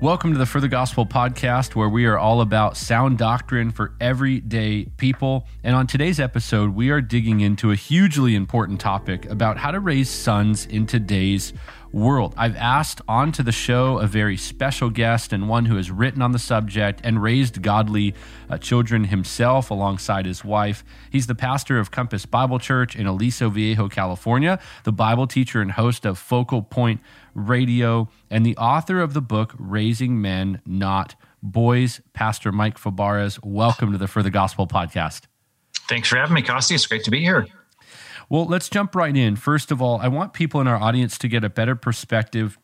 [0.00, 3.94] Welcome to the For the Gospel podcast, where we are all about sound doctrine for
[4.00, 5.46] everyday people.
[5.64, 9.80] And on today's episode, we are digging into a hugely important topic about how to
[9.80, 11.54] raise sons in today's
[11.92, 12.34] world.
[12.36, 16.32] I've asked onto the show a very special guest and one who has written on
[16.32, 18.14] the subject and raised godly
[18.50, 20.84] uh, children himself alongside his wife.
[21.10, 25.72] He's the pastor of Compass Bible Church in Aliso Viejo, California, the Bible teacher and
[25.72, 27.00] host of Focal Point
[27.34, 32.00] Radio, and the author of the book Raising Men, Not Boys.
[32.12, 35.22] Pastor Mike Fabarez, welcome to the For the Gospel podcast.
[35.88, 36.74] Thanks for having me, Costi.
[36.74, 37.46] It's great to be here.
[38.28, 39.36] Well, let's jump right in.
[39.36, 42.58] First of all, I want people in our audience to get a better perspective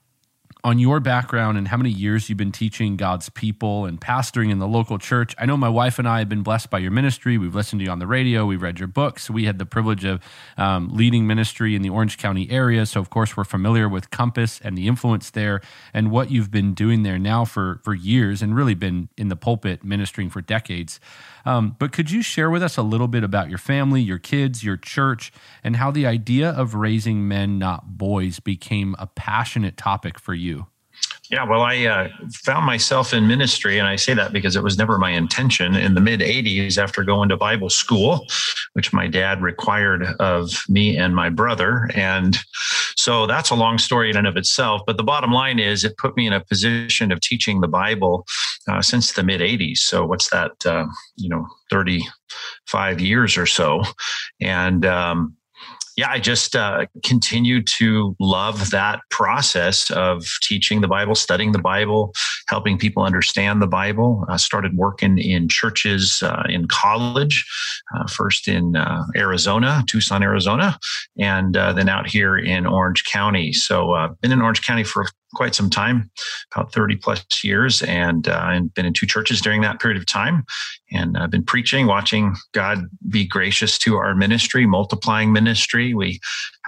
[0.65, 4.61] on your background and how many years you've been teaching God's people and pastoring in
[4.61, 5.35] the local church.
[5.37, 7.37] I know my wife and I have been blessed by your ministry.
[7.37, 8.47] We've listened to you on the radio.
[8.47, 9.29] We've read your books.
[9.29, 10.23] We had the privilege of
[10.57, 12.87] um, leading ministry in the Orange County area.
[12.87, 15.61] So, of course, we're familiar with Compass and the influence there
[15.93, 19.37] and what you've been doing there now for, for years and really been in the
[19.37, 21.01] pulpit ministering for decades.
[21.45, 24.63] Um, but could you share with us a little bit about your family, your kids,
[24.63, 25.33] your church,
[25.65, 30.52] and how the idea of raising men, not boys, became a passionate topic for you?
[31.33, 32.09] Yeah, well, I uh,
[32.45, 35.95] found myself in ministry, and I say that because it was never my intention in
[35.95, 38.27] the mid 80s after going to Bible school,
[38.75, 41.89] which my dad required of me and my brother.
[41.95, 42.37] And
[42.99, 44.83] so that's a long story in and of itself.
[44.87, 48.27] But the bottom line is it put me in a position of teaching the Bible
[48.69, 49.79] uh, since the mid 80s.
[49.79, 50.85] So what's that, uh,
[51.17, 53.81] you know, 35 years or so.
[54.43, 55.35] And, um,
[55.97, 61.59] yeah, I just uh, continue to love that process of teaching the Bible, studying the
[61.59, 62.13] Bible,
[62.49, 64.25] helping people understand the Bible.
[64.29, 67.45] I started working in churches uh, in college,
[67.95, 70.79] uh, first in uh, Arizona, Tucson, Arizona,
[71.19, 73.53] and uh, then out here in Orange County.
[73.53, 76.11] So I've uh, been in Orange County for quite some time,
[76.55, 80.07] about 30 plus years, and, uh, and been in two churches during that period of
[80.07, 80.45] time.
[80.93, 85.95] And I've been preaching, watching God be gracious to our ministry, multiplying ministry.
[85.95, 86.21] We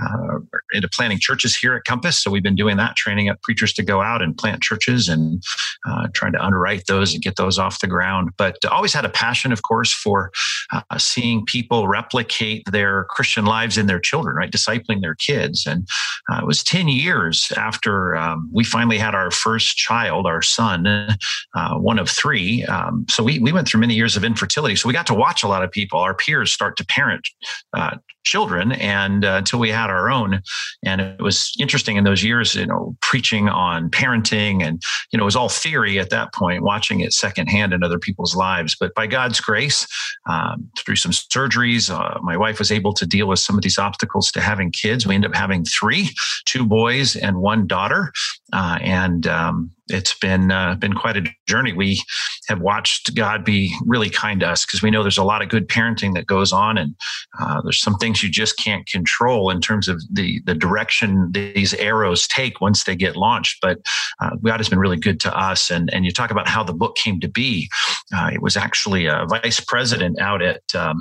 [0.02, 0.38] uh,
[0.72, 2.22] into planting churches here at Compass.
[2.22, 5.42] So we've been doing that, training up preachers to go out and plant churches and
[5.86, 8.30] uh, trying to underwrite those and get those off the ground.
[8.36, 10.32] But always had a passion, of course, for
[10.72, 14.50] uh, seeing people replicate their Christian lives in their children, right?
[14.50, 15.66] Discipling their kids.
[15.66, 15.86] And
[16.30, 20.86] uh, it was 10 years after um, we finally had our first child, our son,
[20.86, 22.64] uh, one of three.
[22.64, 24.76] Um, so we, we went through many years of infertility.
[24.76, 27.28] So we got to watch a lot of people, our peers, start to parent
[27.72, 30.42] uh, children and uh, until we had our own.
[30.84, 35.24] And it was interesting in those years you know preaching on parenting and you know
[35.24, 38.76] it was all theory at that point watching it secondhand in other people's lives.
[38.78, 39.86] But by god's grace
[40.28, 43.78] um, through some surgeries uh, my wife was able to deal with some of these
[43.78, 45.06] obstacles to having kids.
[45.06, 46.10] We ended up having three
[46.44, 48.12] two boys and one daughter.
[48.52, 51.72] Uh, and um, it's been uh, been quite a journey.
[51.72, 52.00] We
[52.48, 55.48] have watched God be really kind to us because we know there's a lot of
[55.48, 56.94] good parenting that goes on, and
[57.38, 61.74] uh, there's some things you just can't control in terms of the the direction these
[61.74, 63.58] arrows take once they get launched.
[63.60, 63.80] But
[64.20, 66.72] uh, God has been really good to us, and and you talk about how the
[66.72, 67.68] book came to be.
[68.14, 70.62] Uh, it was actually a vice president out at.
[70.74, 71.00] Um,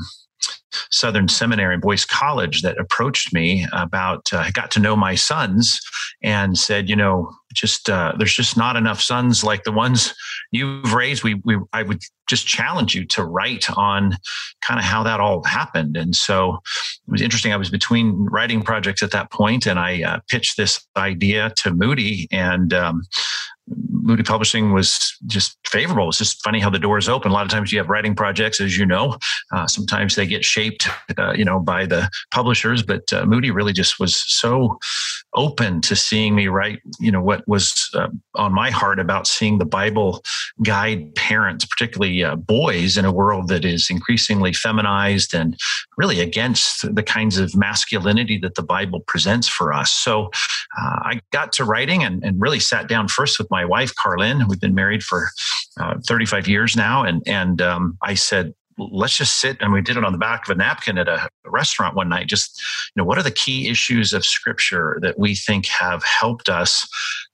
[0.91, 5.79] Southern Seminary and Boyce College that approached me about uh, got to know my sons
[6.23, 10.13] and said, you know, just uh, there's just not enough sons like the ones
[10.51, 11.23] you've raised.
[11.23, 14.17] We we I would just challenge you to write on
[14.61, 15.97] kind of how that all happened.
[15.97, 16.59] And so
[17.07, 17.53] it was interesting.
[17.53, 21.73] I was between writing projects at that point, and I uh, pitched this idea to
[21.73, 23.03] Moody, and um,
[23.67, 26.09] Moody Publishing was just favorable.
[26.09, 27.31] It's just funny how the doors open.
[27.31, 29.17] A lot of times you have writing projects, as you know.
[29.53, 30.87] Uh, sometimes they get shaped,
[31.17, 32.83] uh, you know, by the publishers.
[32.83, 34.77] But uh, Moody really just was so
[35.35, 39.57] open to seeing me write, you know, what was uh, on my heart about seeing
[39.57, 40.21] the Bible
[40.63, 45.57] guide parents, particularly uh, boys, in a world that is increasingly feminized and
[45.97, 49.91] really against the kinds of masculinity that the Bible presents for us.
[49.91, 50.29] So
[50.79, 54.47] uh, I got to writing and, and really sat down first with my wife, Carlin.
[54.47, 55.29] We've been married for
[55.79, 57.03] uh, 35 years now.
[57.03, 60.49] And, and um, I said, let's just sit and we did it on the back
[60.49, 62.59] of a napkin at a restaurant one night just
[62.95, 66.87] you know what are the key issues of scripture that we think have helped us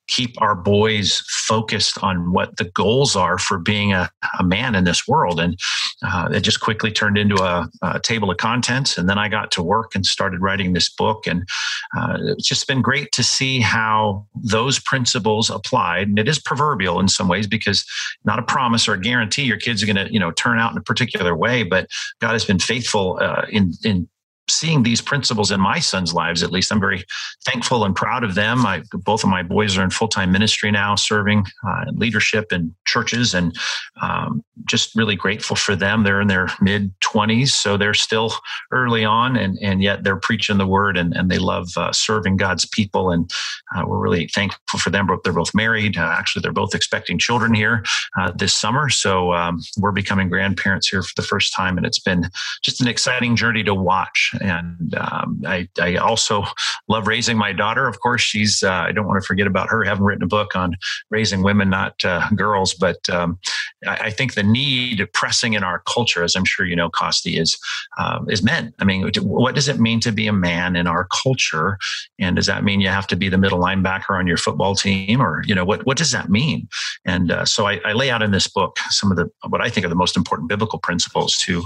[0.09, 4.09] keep our boys focused on what the goals are for being a,
[4.39, 5.39] a man in this world.
[5.39, 5.57] And
[6.03, 8.97] uh, it just quickly turned into a, a, table of contents.
[8.97, 11.27] And then I got to work and started writing this book.
[11.27, 11.47] And
[11.95, 16.07] uh, it's just been great to see how those principles applied.
[16.07, 17.85] And it is proverbial in some ways because
[18.25, 20.71] not a promise or a guarantee your kids are going to, you know, turn out
[20.71, 21.87] in a particular way, but
[22.19, 24.07] God has been faithful uh, in in
[24.49, 27.03] seeing these principles in my son's lives at least i'm very
[27.45, 28.65] thankful and proud of them.
[28.65, 33.33] I, both of my boys are in full-time ministry now serving uh, leadership in churches
[33.33, 33.55] and
[34.01, 36.03] um, just really grateful for them.
[36.03, 38.33] They're in their mid 20s so they're still
[38.71, 42.37] early on and, and yet they're preaching the word and, and they love uh, serving
[42.37, 43.31] god's people and
[43.75, 45.07] uh, we're really thankful for them.
[45.23, 45.97] They're both married.
[45.97, 47.83] Uh, actually they're both expecting children here
[48.19, 48.89] uh, this summer.
[48.89, 52.29] So um, we're becoming grandparents here for the first time and it's been
[52.63, 56.43] just an exciting journey to watch and um, I, I, also
[56.87, 57.87] love raising my daughter.
[57.87, 59.83] Of course, she's, uh, I don't want to forget about her.
[59.83, 60.77] I haven't written a book on
[61.09, 63.39] raising women, not uh, girls, but um,
[63.85, 67.37] I, I, think the need pressing in our culture, as I'm sure you know, Costi,
[67.37, 67.57] is,
[67.97, 68.73] uh, is men.
[68.79, 71.77] I mean, what does it mean to be a man in our culture?
[72.19, 75.21] And does that mean you have to be the middle linebacker on your football team?
[75.21, 76.67] Or, you know, what, what does that mean?
[77.05, 79.69] And uh, so I, I, lay out in this book some of the, what I
[79.69, 81.65] think are the most important biblical principles to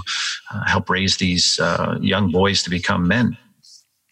[0.52, 3.36] uh, help raise these uh, young boys to become men.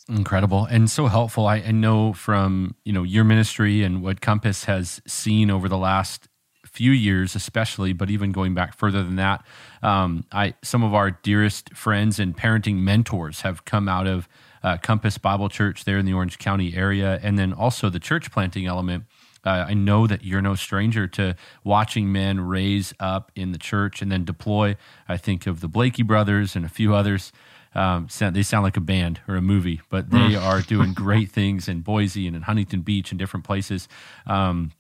[0.09, 1.47] Incredible and so helpful.
[1.47, 5.79] I, I know from you know your ministry and what Compass has seen over the
[5.79, 6.29] last
[6.65, 9.45] few years, especially, but even going back further than that,
[9.83, 14.29] um, I some of our dearest friends and parenting mentors have come out of
[14.63, 18.33] uh, Compass Bible Church there in the Orange County area, and then also the church
[18.33, 19.05] planting element.
[19.45, 21.35] Uh, I know that you're no stranger to
[21.65, 24.77] watching men raise up in the church and then deploy.
[25.09, 27.33] I think of the Blakey brothers and a few others
[27.75, 30.43] um, sound, they sound like a band or a movie, but they mm.
[30.43, 33.89] are doing great things in Boise and in Huntington Beach and different places.
[34.27, 34.73] Um,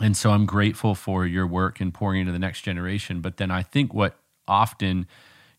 [0.00, 3.20] and so I'm grateful for your work and pouring into the next generation.
[3.20, 4.18] But then I think what
[4.48, 5.06] often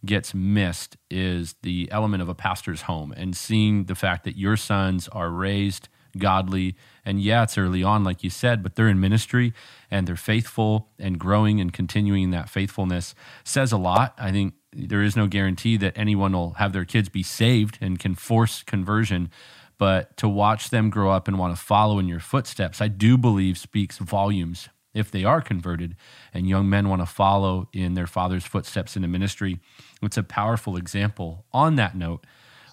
[0.06, 4.58] gets missed is the element of a pastor's home and seeing the fact that your
[4.58, 6.76] sons are raised godly.
[7.04, 9.54] And yeah, it's early on, like you said, but they're in ministry
[9.92, 14.14] and they're faithful and growing and continuing that faithfulness says a lot.
[14.18, 18.00] I think there is no guarantee that anyone will have their kids be saved and
[18.00, 19.30] can force conversion.
[19.78, 23.18] But to watch them grow up and want to follow in your footsteps, I do
[23.18, 25.96] believe speaks volumes if they are converted
[26.34, 29.60] and young men want to follow in their father's footsteps in the ministry.
[30.02, 31.46] It's a powerful example.
[31.52, 32.26] On that note,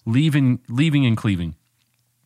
[0.06, 1.56] leaving, leaving and cleaving.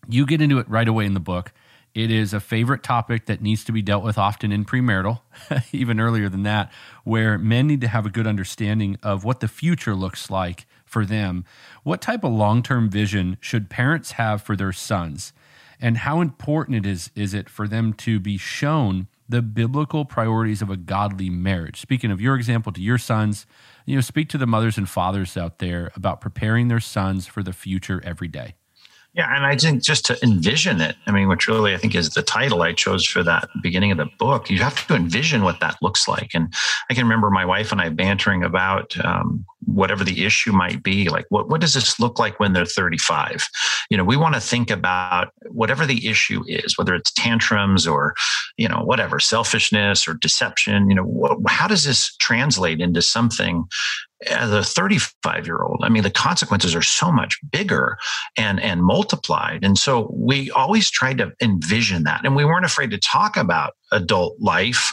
[0.08, 1.52] You get into it right away in the book.
[1.96, 5.20] It is a favorite topic that needs to be dealt with often in premarital,
[5.72, 6.70] even earlier than that,
[7.04, 11.06] where men need to have a good understanding of what the future looks like for
[11.06, 11.46] them.
[11.84, 15.32] What type of long term vision should parents have for their sons?
[15.80, 20.60] And how important it is, is it for them to be shown the biblical priorities
[20.60, 21.80] of a godly marriage?
[21.80, 23.46] Speaking of your example to your sons,
[23.86, 27.42] you know, speak to the mothers and fathers out there about preparing their sons for
[27.42, 28.54] the future every day.
[29.16, 32.10] Yeah, and I think just to envision it, I mean, which really I think is
[32.10, 35.58] the title I chose for that beginning of the book, you have to envision what
[35.60, 36.32] that looks like.
[36.34, 36.52] And
[36.90, 41.08] I can remember my wife and I bantering about um, whatever the issue might be
[41.08, 43.48] like what, what does this look like when they're 35
[43.90, 48.14] you know we want to think about whatever the issue is whether it's tantrums or
[48.56, 53.64] you know whatever selfishness or deception you know what, how does this translate into something
[54.30, 57.98] as a 35 year old i mean the consequences are so much bigger
[58.36, 59.64] and and multiplied.
[59.64, 63.74] And so we always tried to envision that and we weren't afraid to talk about
[63.92, 64.92] adult life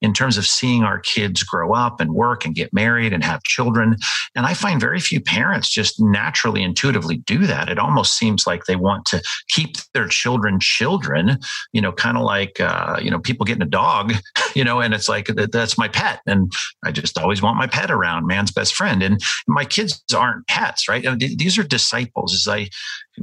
[0.00, 3.42] in terms of seeing our kids grow up and work and get married and have
[3.42, 3.96] children.
[4.34, 7.68] And I find very few parents just naturally, intuitively do that.
[7.68, 11.38] It almost seems like they want to keep their children children,
[11.72, 14.14] you know, kind of like, uh, you know, people getting a dog,
[14.54, 16.20] you know, and it's like, that's my pet.
[16.26, 16.52] And
[16.84, 19.02] I just always want my pet around, man's best friend.
[19.02, 21.04] And my kids aren't pets, right?
[21.18, 22.34] These are disciples.
[22.34, 22.68] As I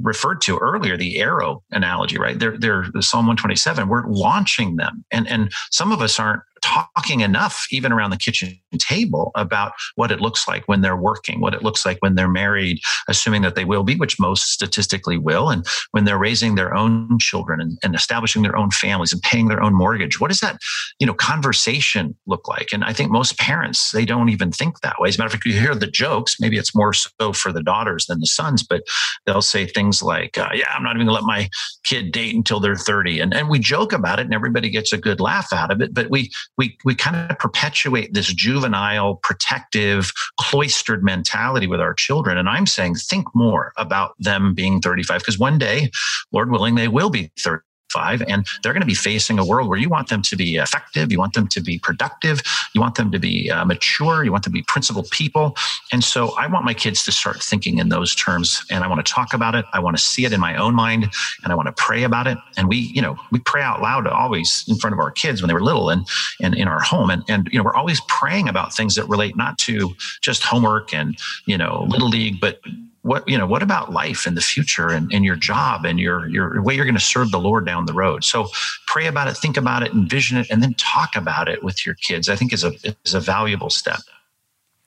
[0.02, 2.38] referred to earlier, the arrow analogy, right?
[2.38, 3.88] They're, they're the Psalm 127.
[3.88, 5.06] We're launching them.
[5.12, 10.12] And, and some of us aren't talking enough, even around the kitchen table, about what
[10.12, 13.55] it looks like when they're working, what it looks like when they're married, assuming that
[13.55, 17.77] they will be, which most statistically will, and when they're raising their own children and,
[17.84, 20.19] and establishing their own families and paying their own mortgage.
[20.19, 20.57] What does that,
[21.00, 22.69] you know, conversation look like?
[22.74, 25.10] And I think most parents, they don't even think that way.
[25.10, 27.63] As a matter of fact, you hear the jokes, maybe it's more so for the
[27.63, 28.81] daughters than the sons, but
[29.25, 31.48] they'll say things like, uh, yeah, I'm not even gonna let my
[31.84, 33.19] kid date until they're 30.
[33.19, 35.93] And, and we joke about it and everybody gets a good laugh out of it,
[35.93, 42.38] but we we we kind of perpetuate this juvenile, protective, cloistered mentality with our children.
[42.38, 45.92] And I'm saying, think more about them being 35 because one day,
[46.32, 47.62] Lord willing, they will be 35
[47.96, 50.58] five, and they're going to be facing a world where you want them to be
[50.58, 52.42] effective, you want them to be productive,
[52.74, 55.56] you want them to be uh, mature, you want them to be principled people.
[55.92, 59.06] And so I want my kids to start thinking in those terms, and I want
[59.06, 59.66] to talk about it.
[59.74, 61.08] I want to see it in my own mind,
[61.44, 62.38] and I want to pray about it.
[62.58, 65.48] And we, you know, we pray out loud always in front of our kids when
[65.48, 66.06] they were little, and
[66.42, 69.36] and in our home, and and you know, we're always praying about things that relate
[69.38, 72.60] not to just homework and you know little league, but
[73.06, 76.28] what you know what about life and the future and, and your job and your
[76.28, 78.24] your way you're going to serve the lord down the road?
[78.24, 78.48] So
[78.88, 81.96] pray about it think about it envision it and then talk about it with your
[81.96, 82.74] kids i think is a
[83.06, 84.00] is a valuable step.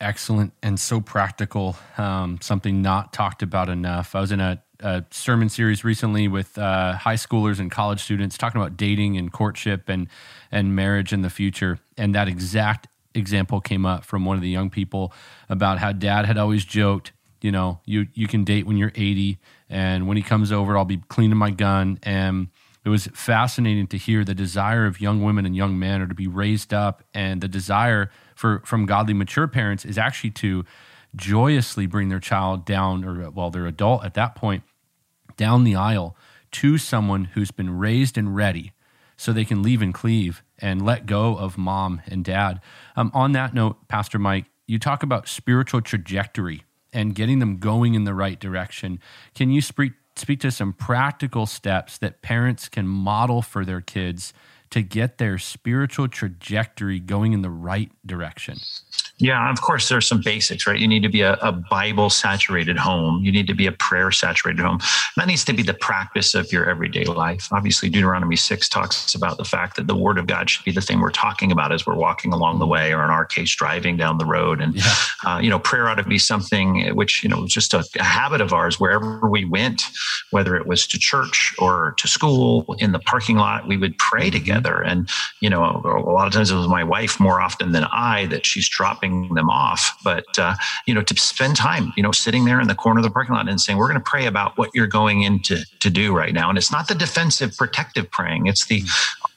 [0.00, 4.14] Excellent and so practical um, something not talked about enough.
[4.14, 8.38] I was in a, a sermon series recently with uh, high schoolers and college students
[8.38, 10.08] talking about dating and courtship and
[10.50, 14.48] and marriage in the future and that exact example came up from one of the
[14.48, 15.12] young people
[15.48, 19.38] about how dad had always joked you know, you you can date when you're 80,
[19.68, 21.98] and when he comes over, I'll be cleaning my gun.
[22.02, 22.48] And
[22.84, 26.14] it was fascinating to hear the desire of young women and young men are to
[26.14, 30.64] be raised up, and the desire for from godly mature parents is actually to
[31.16, 34.62] joyously bring their child down, or well, they're adult at that point,
[35.36, 36.16] down the aisle
[36.50, 38.72] to someone who's been raised and ready,
[39.16, 42.60] so they can leave and cleave and let go of mom and dad.
[42.96, 47.94] Um, on that note, Pastor Mike, you talk about spiritual trajectory and getting them going
[47.94, 49.00] in the right direction.
[49.34, 54.32] Can you speak speak to some practical steps that parents can model for their kids
[54.70, 58.58] to get their spiritual trajectory going in the right direction?
[59.18, 60.78] Yeah, of course, there's some basics, right?
[60.78, 63.24] You need to be a, a Bible saturated home.
[63.24, 64.78] You need to be a prayer saturated home.
[65.16, 67.48] That needs to be the practice of your everyday life.
[67.50, 70.80] Obviously, Deuteronomy 6 talks about the fact that the word of God should be the
[70.80, 73.96] thing we're talking about as we're walking along the way, or in our case, driving
[73.96, 74.60] down the road.
[74.60, 74.94] And, yeah.
[75.26, 78.40] uh, you know, prayer ought to be something which, you know, just a, a habit
[78.40, 79.82] of ours wherever we went,
[80.30, 84.28] whether it was to church or to school, in the parking lot, we would pray
[84.28, 84.38] mm-hmm.
[84.38, 84.80] together.
[84.80, 85.08] And,
[85.40, 88.46] you know, a lot of times it was my wife more often than I that
[88.46, 90.54] she's dropping dropping them off, but uh,
[90.86, 93.34] you know, to spend time, you know, sitting there in the corner of the parking
[93.34, 96.32] lot and saying, "We're going to pray about what you're going into to do right
[96.32, 98.82] now." And it's not the defensive, protective praying; it's the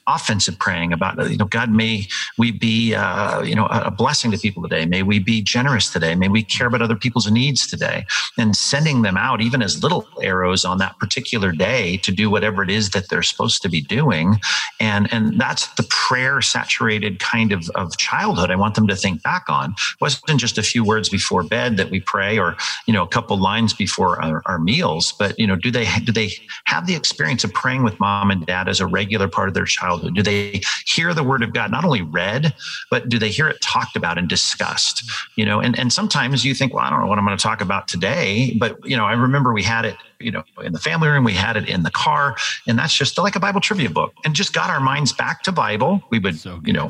[0.06, 2.06] offensive praying about you know god may
[2.38, 4.86] we be uh, you know a blessing to people today.
[4.86, 6.14] May we be generous today.
[6.14, 8.04] May we care about other people's needs today.
[8.38, 12.62] And sending them out even as little arrows on that particular day to do whatever
[12.62, 14.36] it is that they're supposed to be doing.
[14.80, 19.22] And and that's the prayer saturated kind of of childhood i want them to think
[19.22, 19.70] back on.
[19.70, 22.56] It wasn't just a few words before bed that we pray or
[22.86, 26.12] you know a couple lines before our, our meals but you know do they do
[26.12, 26.30] they
[26.64, 29.64] have the experience of praying with mom and dad as a regular part of their
[29.64, 30.14] childhood childhood?
[30.14, 32.54] Do they hear the word of God not only read,
[32.90, 35.04] but do they hear it talked about and discussed?
[35.36, 37.42] You know, and, and sometimes you think, well, I don't know what I'm going to
[37.42, 40.78] talk about today, but you know, I remember we had it, you know, in the
[40.78, 43.90] family room, we had it in the car, and that's just like a Bible trivia
[43.90, 46.02] book, and just got our minds back to Bible.
[46.10, 46.88] We would, so you know,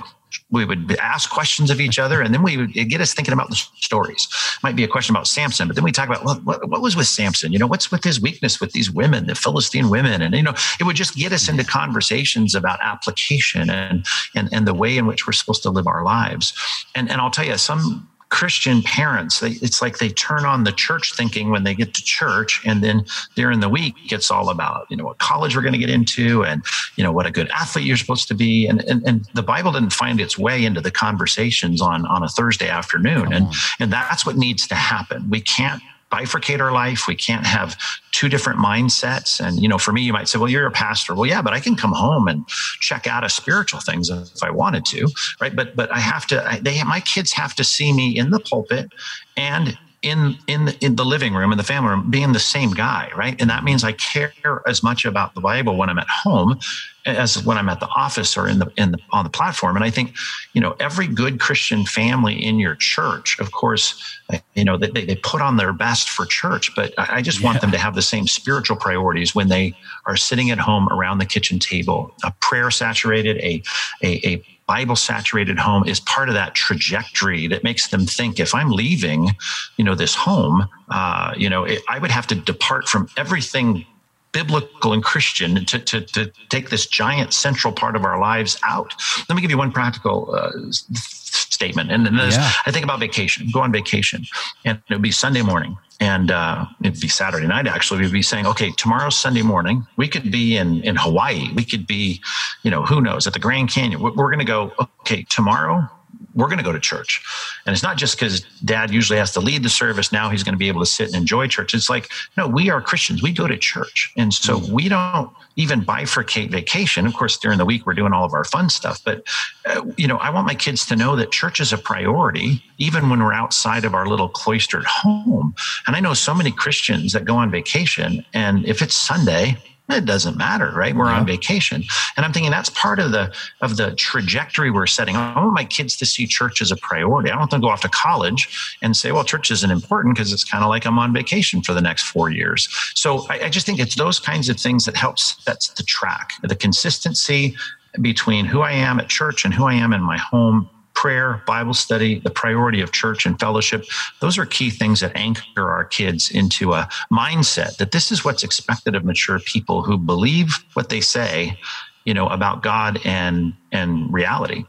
[0.51, 3.51] we would ask questions of each other and then we would get us thinking about
[3.51, 4.29] the stories.
[4.63, 6.97] Might be a question about samson but then we talk about well, what, what, was
[6.97, 7.53] with samson?
[7.53, 10.23] You know what's with his weakness with these women the philistine women?
[10.23, 14.67] And you know it would just get us into conversations about application and and, and
[14.67, 16.53] the way in which we're supposed to live our lives.
[16.95, 20.73] And and i'll tell you some Christian parents, they, it's like they turn on the
[20.73, 24.87] church thinking when they get to church, and then during the week, it's all about
[24.89, 26.65] you know what college we're going to get into, and
[26.97, 29.71] you know what a good athlete you're supposed to be, and and, and the Bible
[29.71, 33.47] didn't find its way into the conversations on on a Thursday afternoon, and
[33.79, 35.29] and that's what needs to happen.
[35.29, 37.09] We can't bifurcate our life.
[37.09, 37.77] We can't have
[38.13, 39.41] two different mindsets.
[39.45, 41.15] And, you know, for me, you might say, well, you're a pastor.
[41.15, 42.47] Well, yeah, but I can come home and
[42.81, 45.09] check out a spiritual things if I wanted to.
[45.41, 45.57] Right.
[45.57, 48.93] But, but I have to, they, my kids have to see me in the pulpit
[49.37, 53.09] and in in in the living room in the family room being the same guy
[53.15, 54.33] right and that means i care
[54.67, 56.59] as much about the bible when i'm at home
[57.07, 59.85] as when i'm at the office or in the in the on the platform and
[59.85, 60.15] i think
[60.53, 64.19] you know every good christian family in your church of course
[64.55, 67.47] you know they, they put on their best for church but i just yeah.
[67.47, 69.75] want them to have the same spiritual priorities when they
[70.07, 73.63] are sitting at home around the kitchen table a prayer saturated a
[74.03, 78.55] a, a Bible saturated home is part of that trajectory that makes them think if
[78.55, 79.31] I'm leaving,
[79.77, 83.85] you know, this home, uh, you know, it, I would have to depart from everything
[84.33, 88.95] biblical and Christian to, to, to take this giant central part of our lives out.
[89.29, 91.91] Let me give you one practical uh, statement.
[91.91, 92.51] And then yeah.
[92.67, 94.25] I think about vacation, go on vacation,
[94.65, 97.69] and it would be Sunday morning and uh, it'd be Saturday night.
[97.69, 99.87] Actually, we'd be saying, okay, tomorrow's Sunday morning.
[99.97, 101.53] We could be in in Hawaii.
[101.55, 102.21] We could be,
[102.65, 104.03] you know, who knows, at the Grand Canyon.
[104.03, 104.73] We're, we're going to go.
[105.03, 105.89] Okay, tomorrow
[106.35, 107.23] we're going to go to church.
[107.67, 110.13] And it's not just because dad usually has to lead the service.
[110.13, 111.75] Now he's going to be able to sit and enjoy church.
[111.75, 113.23] It's like, no, we are Christians.
[113.23, 114.13] We go to church.
[114.17, 114.71] And so mm.
[114.71, 117.07] we don't even bifurcate vacation.
[117.07, 119.03] Of course, during the week, we're doing all of our fun stuff.
[119.05, 119.25] But,
[119.67, 123.11] uh, you know, I want my kids to know that church is a priority, even
[123.11, 125.55] when we're outside of our little cloistered home.
[125.87, 128.25] And I know so many Christians that go on vacation.
[128.33, 129.59] And if it's Sunday,
[129.91, 130.95] it doesn't matter right?
[130.95, 131.19] We're yeah.
[131.19, 131.83] on vacation.
[132.17, 135.17] And i'm thinking that's part of the of the trajectory we're setting.
[135.17, 137.31] I want my kids to see church as a priority.
[137.31, 140.17] I don't want them to go off to college and say well church isn't important
[140.17, 142.69] because it's kind of like i'm on vacation for the next four years.
[142.95, 146.31] So I, I just think it's those kinds of things that helps sets the track
[146.43, 147.57] the consistency
[148.01, 150.69] between who i am at church and who i am in my home
[151.03, 153.85] prayer, Bible study, the priority of church and fellowship,
[154.21, 158.45] those are key things that anchor our kids into a mindset that this is what's
[158.45, 161.59] expected of mature people who believe what they say,
[162.05, 164.65] you know, about God and and reality.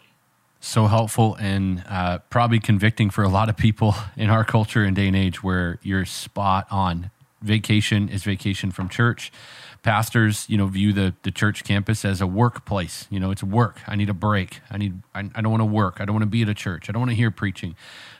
[0.60, 4.96] So helpful and uh, probably convicting for a lot of people in our culture and
[4.96, 7.12] day and age where you're spot on.
[7.44, 9.32] Vacation is vacation from church
[9.84, 13.06] pastors, you know, view the, the church campus as a workplace.
[13.10, 13.82] You know, it's work.
[13.86, 14.62] I need a break.
[14.72, 15.02] I need.
[15.14, 15.98] I, I don't want to work.
[16.00, 16.90] I don't want to be at a church.
[16.90, 17.76] I don't want to hear preaching.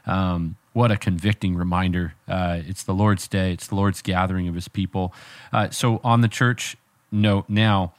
[0.06, 2.16] Um, what a convicting reminder!
[2.28, 3.54] Uh, it's the Lord's day.
[3.54, 5.14] It's the Lord's gathering of His people.
[5.52, 6.78] Uh, so on the church
[7.12, 7.94] note now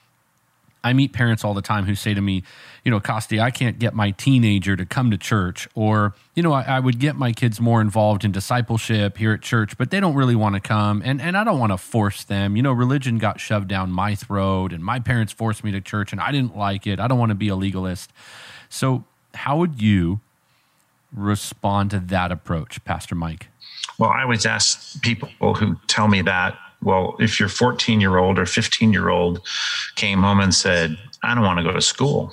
[0.85, 2.45] I meet parents all the time who say to me,
[2.85, 6.53] you know, Costi, I can't get my teenager to come to church, or, you know,
[6.53, 9.99] I, I, would get my kids more involved in discipleship here at church, but they
[9.99, 11.01] don't really want to come.
[11.03, 12.57] And, and I don't want to force them.
[12.57, 16.13] You know, religion got shoved down my throat, and my parents forced me to church,
[16.13, 17.01] and I didn't like it.
[17.01, 18.13] I don't want to be a legalist.
[18.69, 20.21] So, how would you
[21.13, 23.49] respond to that approach, Pastor Mike?
[23.99, 28.39] Well, I always ask people who tell me that well, if your 14 year old
[28.39, 29.41] or 15 year old
[29.97, 32.33] came home and said, I don't want to go to school,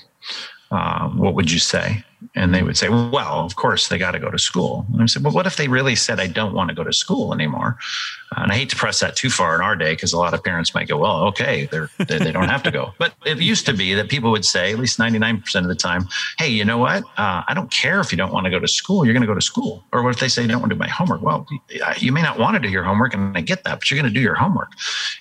[0.69, 2.03] uh, what would you say?
[2.35, 4.85] And they would say, well, of course they got to go to school.
[4.93, 6.93] And I said, well, what if they really said, I don't want to go to
[6.93, 7.77] school anymore?
[8.37, 10.43] And I hate to press that too far in our day because a lot of
[10.43, 12.93] parents might go, well, okay, they're, they, they don't have to go.
[12.99, 16.07] But it used to be that people would say, at least 99% of the time,
[16.37, 17.03] hey, you know what?
[17.17, 19.03] Uh, I don't care if you don't want to go to school.
[19.03, 19.83] You're going to go to school.
[19.91, 21.23] Or what if they say, you don't want to do my homework?
[21.23, 21.47] Well,
[21.97, 24.11] you may not want to do your homework, and I get that, but you're going
[24.11, 24.69] to do your homework.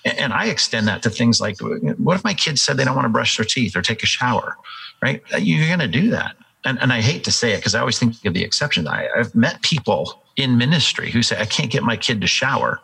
[0.04, 3.06] And I extend that to things like, what if my kids said they don't want
[3.06, 4.56] to brush their teeth or take a shower?
[5.02, 5.22] Right?
[5.38, 7.98] You're going to do that and, and I hate to say it because I always
[7.98, 8.86] think of the exception.
[8.86, 12.80] I, I've met people in ministry who say, I can't get my kid to shower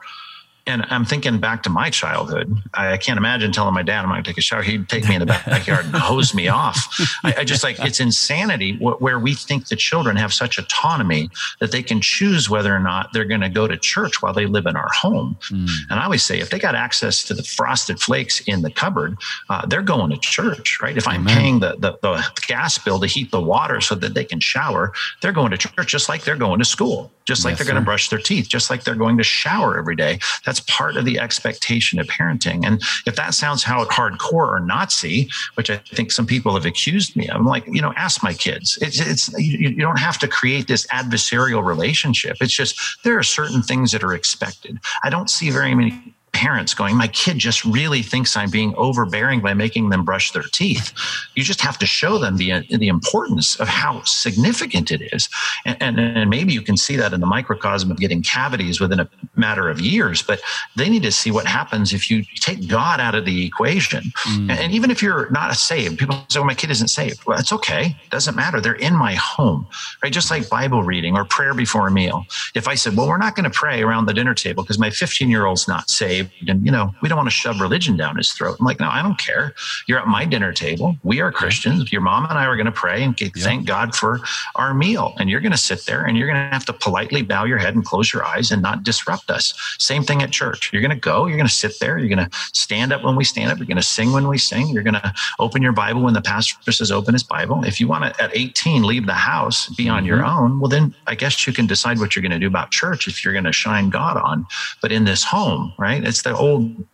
[0.66, 2.52] and I'm thinking back to my childhood.
[2.74, 4.62] I can't imagine telling my dad I'm going to take a shower.
[4.62, 6.88] He'd take me in the backyard and hose me off.
[7.24, 11.70] I, I, just like it's insanity where we think the children have such autonomy that
[11.70, 14.66] they can choose whether or not they're going to go to church while they live
[14.66, 15.38] in our home.
[15.50, 15.68] Mm.
[15.90, 19.16] And I always say, if they got access to the frosted flakes in the cupboard,
[19.48, 20.96] uh, they're going to church, right?
[20.96, 21.36] If I'm Amen.
[21.36, 24.92] paying the, the, the gas bill to heat the water so that they can shower,
[25.22, 27.82] they're going to church just like they're going to school just like yes, they're going
[27.82, 30.18] to brush their teeth, just like they're going to shower every day.
[30.44, 32.64] That's part of the expectation of parenting.
[32.64, 37.16] And if that sounds how hardcore or Nazi, which I think some people have accused
[37.16, 38.78] me of, I'm like, you know, ask my kids.
[38.80, 42.36] It's, it's you, you don't have to create this adversarial relationship.
[42.40, 44.78] It's just there are certain things that are expected.
[45.02, 49.40] I don't see very many parents going, my kid just really thinks I'm being overbearing
[49.40, 50.92] by making them brush their teeth.
[51.34, 55.30] You just have to show them the, the importance of how significant it is.
[55.64, 59.00] And, and, and maybe you can see that in the microcosm of getting cavities within
[59.00, 60.40] a matter of years, but
[60.76, 64.04] they need to see what happens if you take God out of the equation.
[64.24, 64.50] Mm.
[64.50, 67.24] And, and even if you're not saved, people say, well, my kid isn't saved.
[67.24, 67.96] Well, it's okay.
[68.04, 68.60] It doesn't matter.
[68.60, 69.66] They're in my home,
[70.02, 70.12] right?
[70.12, 72.26] Just like Bible reading or prayer before a meal.
[72.54, 74.90] If I said, well, we're not going to pray around the dinner table because my
[74.90, 78.16] 15 year old's not saved, and you know we don't want to shove religion down
[78.16, 78.56] his throat.
[78.58, 79.54] I'm like no i don't care.
[79.86, 80.96] You're at my dinner table.
[81.02, 81.92] We are christians.
[81.92, 84.20] Your mom and i are going to pray and thank god for
[84.54, 85.14] our meal.
[85.18, 87.58] And you're going to sit there and you're going to have to politely bow your
[87.58, 89.54] head and close your eyes and not disrupt us.
[89.78, 90.72] Same thing at church.
[90.72, 93.16] You're going to go you're going to sit there you're going to stand up when
[93.16, 95.72] we stand up you're going to sing when we sing you're going to open your
[95.72, 97.64] bible when the pastor says open his bible.
[97.64, 100.06] If you want to at 18 leave the house be on mm-hmm.
[100.06, 102.70] your own well then i guess you can decide what you're going to do about
[102.70, 104.46] church if you're going to shine god on.
[104.82, 106.84] But in this home right it's the old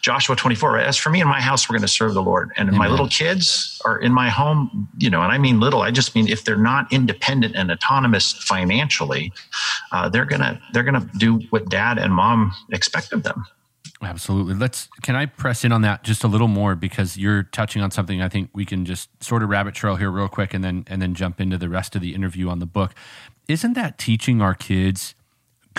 [0.00, 0.86] Joshua 24, right?
[0.86, 2.50] As for me and my house, we're going to serve the Lord.
[2.56, 5.90] And my little kids are in my home, you know, and I mean little, I
[5.90, 9.32] just mean if they're not independent and autonomous financially,
[9.92, 13.44] uh, they're going to, they're going to do what dad and mom expect of them.
[14.02, 14.54] Absolutely.
[14.54, 17.90] Let's can I press in on that just a little more because you're touching on
[17.90, 20.84] something I think we can just sort of rabbit trail here real quick and then
[20.86, 22.94] and then jump into the rest of the interview on the book.
[23.46, 25.14] Isn't that teaching our kids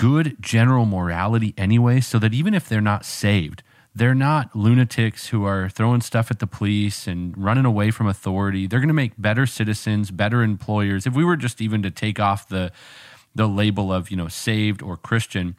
[0.02, 3.62] good general morality anyway, so that even if they're not saved,
[3.94, 8.66] they're not lunatics who are throwing stuff at the police and running away from authority.
[8.66, 11.06] They're going to make better citizens, better employers.
[11.06, 12.72] If we were just even to take off the
[13.32, 15.54] the label of, you know, saved or Christian,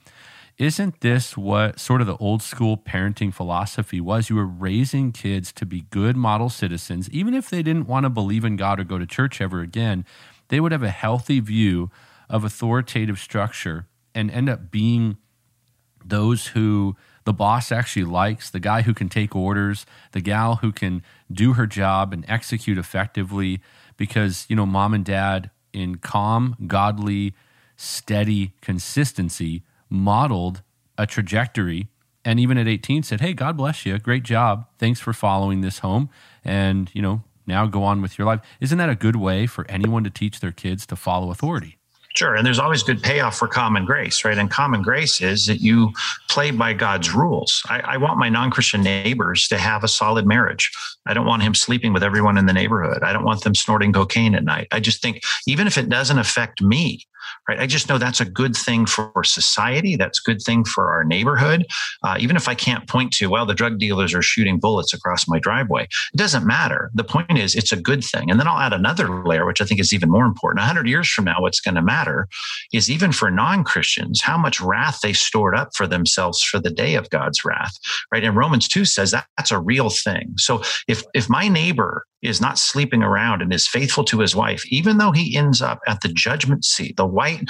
[0.57, 4.29] isn't this what sort of the old school parenting philosophy was?
[4.29, 8.09] You were raising kids to be good model citizens, even if they didn't want to
[8.09, 10.03] believe in God or go to church ever again,
[10.49, 11.89] they would have a healthy view
[12.29, 15.17] of authoritative structure and end up being
[16.05, 16.95] those who
[17.25, 21.53] the boss actually likes, the guy who can take orders, the gal who can do
[21.53, 23.61] her job and execute effectively
[23.97, 27.33] because, you know, mom and dad in calm, godly,
[27.75, 30.61] steady consistency modeled
[30.97, 31.87] a trajectory
[32.25, 33.97] and even at 18 said, "Hey, God bless you.
[33.99, 34.67] Great job.
[34.77, 36.09] Thanks for following this home
[36.43, 39.69] and, you know, now go on with your life." Isn't that a good way for
[39.69, 41.77] anyone to teach their kids to follow authority?
[42.15, 42.35] Sure.
[42.35, 44.37] And there's always good payoff for common grace, right?
[44.37, 45.91] And common grace is that you
[46.29, 47.63] play by God's rules.
[47.69, 50.71] I, I want my non Christian neighbors to have a solid marriage.
[51.07, 53.01] I don't want him sleeping with everyone in the neighborhood.
[53.01, 54.67] I don't want them snorting cocaine at night.
[54.71, 57.07] I just think, even if it doesn't affect me,
[57.47, 57.59] right?
[57.59, 59.95] I just know that's a good thing for society.
[59.95, 61.65] That's a good thing for our neighborhood.
[62.03, 65.27] Uh, even if I can't point to, well, the drug dealers are shooting bullets across
[65.27, 66.91] my driveway, it doesn't matter.
[66.93, 68.29] The point is, it's a good thing.
[68.29, 70.59] And then I'll add another layer, which I think is even more important.
[70.59, 72.27] 100 years from now, what's going to matter
[72.71, 76.71] is even for non Christians, how much wrath they stored up for themselves for the
[76.71, 77.73] day of God's wrath,
[78.11, 78.23] right?
[78.23, 80.33] And Romans 2 says that that's a real thing.
[80.37, 84.63] So if, if my neighbor is not sleeping around and is faithful to his wife,
[84.67, 87.43] even though he ends up at the judgment seat, the white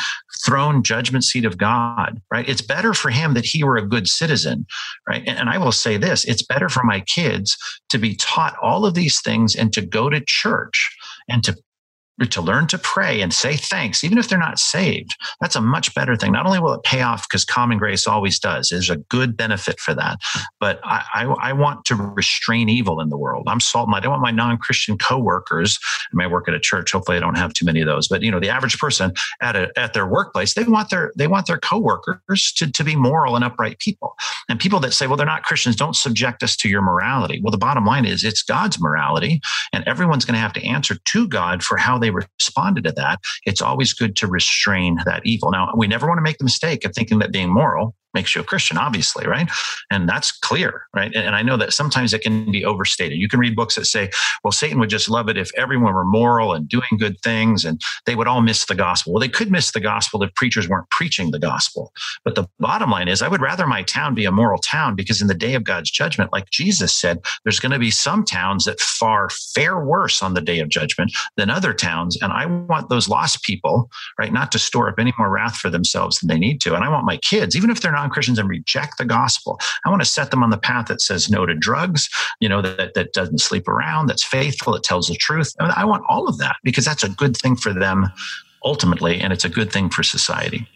[0.44, 2.48] throne judgment seat of God, right?
[2.50, 4.66] It's better for him that he were a good citizen,
[5.08, 5.24] right?
[5.28, 7.56] And, I will say this it's better for my kids
[7.90, 10.96] to be taught all of these things and to go to church
[11.30, 11.56] and to
[12.30, 15.94] to learn to pray and say thanks, even if they're not saved, that's a much
[15.96, 16.32] better thing.
[16.32, 19.80] Not only will it pay off because common grace always does, there's a good benefit
[19.80, 20.20] for that,
[20.60, 23.46] but I, I, I want to restrain evil in the world.
[23.48, 24.06] I'm salt and light.
[24.06, 25.80] I want my non-Christian coworkers,
[26.14, 26.92] I may work at a church.
[26.92, 29.56] Hopefully I don't have too many of those, but you know, the average person at
[29.56, 33.36] a, at their workplace, they want their, they want their coworkers to, to be moral
[33.36, 34.16] and upright people.
[34.50, 37.42] And people that say, well, they're not Christians, don't subject us to your morality.
[37.42, 40.96] Well, the bottom line is it's God's morality and everyone's going to have to answer
[40.96, 45.52] to God for how they responded to that, it's always good to restrain that evil.
[45.52, 48.42] Now, we never want to make the mistake of thinking that being moral makes you
[48.42, 49.50] a Christian, obviously, right?
[49.92, 51.14] And that's clear, right?
[51.14, 53.18] And I know that sometimes it can be overstated.
[53.18, 54.10] You can read books that say,
[54.44, 57.82] well, Satan would just love it if everyone were moral and doing good things and
[58.06, 59.14] they would all miss the gospel.
[59.14, 61.92] Well, they could miss the gospel if preachers weren't preaching the gospel.
[62.24, 65.22] But the bottom line is, I would rather my town be a moral town because
[65.22, 68.66] in the day of God's judgment, like Jesus said, there's going to be some towns
[68.66, 72.18] that far fare worse on the day of judgment than other towns.
[72.22, 75.70] And I want those lost people, right, not to store up any more wrath for
[75.70, 76.76] themselves than they need to.
[76.76, 79.60] And I want my kids, even if they're not non Christians and reject the gospel.
[79.86, 82.62] I want to set them on the path that says no to drugs, you know,
[82.62, 85.54] that, that doesn't sleep around, that's faithful, that tells the truth.
[85.60, 88.12] I, mean, I want all of that because that's a good thing for them
[88.64, 90.68] ultimately, and it's a good thing for society.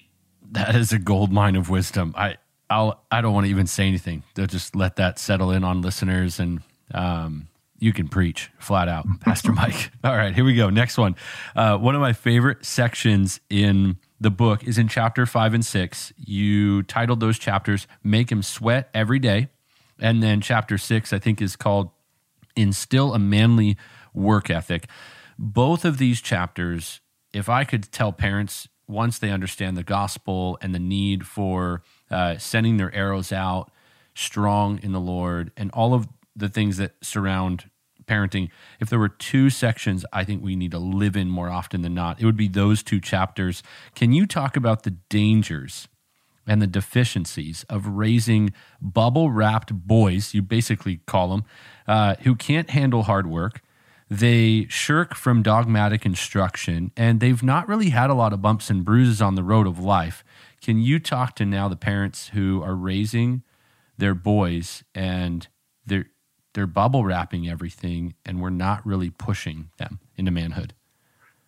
[0.51, 2.13] That is a gold mine of wisdom.
[2.17, 2.37] I,
[2.69, 4.23] I'll, I don't want to even say anything.
[4.35, 6.61] They'll just let that settle in on listeners and,
[6.93, 9.91] um, you can preach flat out, Pastor Mike.
[10.03, 10.71] All right, here we go.
[10.71, 11.15] Next one.
[11.55, 16.13] Uh, one of my favorite sections in the book is in chapter five and six.
[16.17, 19.49] You titled those chapters Make Him Sweat Every Day.
[19.99, 21.89] And then chapter six, I think, is called
[22.56, 23.77] Instill a Manly
[24.13, 24.88] Work Ethic.
[25.38, 26.99] Both of these chapters,
[27.34, 32.38] if I could tell parents once they understand the gospel and the need for uh,
[32.38, 33.71] sending their arrows out
[34.15, 37.69] strong in the Lord and all of the things that surround
[38.07, 41.81] parenting, if there were two sections I think we need to live in more often
[41.81, 43.61] than not, it would be those two chapters.
[43.93, 45.87] Can you talk about the dangers
[46.47, 51.43] and the deficiencies of raising bubble wrapped boys, you basically call them,
[51.87, 53.61] uh, who can't handle hard work?
[54.09, 58.85] They shirk from dogmatic instruction and they've not really had a lot of bumps and
[58.85, 60.23] bruises on the road of life.
[60.61, 63.43] Can you talk to now the parents who are raising
[63.97, 65.47] their boys and
[65.85, 66.07] they're
[66.57, 70.73] they're bubble wrapping everything and we're not really pushing them into manhood.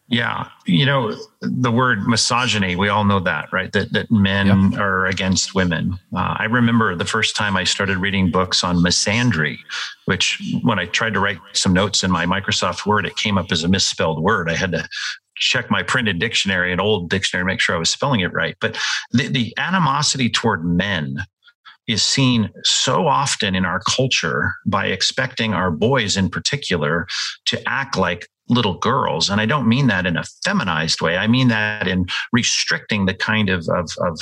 [0.07, 2.75] Yeah, you know the word misogyny.
[2.75, 3.71] We all know that, right?
[3.71, 4.79] That that men yep.
[4.79, 5.93] are against women.
[6.15, 9.57] Uh, I remember the first time I started reading books on misandry,
[10.05, 13.51] which when I tried to write some notes in my Microsoft Word, it came up
[13.51, 14.47] as a misspelled word.
[14.47, 14.87] I had to
[15.37, 18.55] check my printed dictionary, an old dictionary, make sure I was spelling it right.
[18.61, 18.77] But
[19.11, 21.17] the, the animosity toward men
[21.89, 27.08] is seen so often in our culture by expecting our boys in particular
[27.45, 29.28] to act like little girls.
[29.28, 31.17] And I don't mean that in a feminized way.
[31.17, 34.19] I mean that in restricting the kind of, of, of